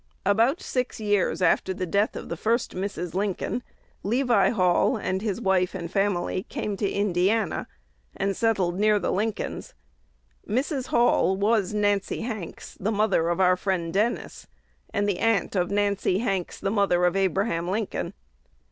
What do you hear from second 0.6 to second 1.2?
six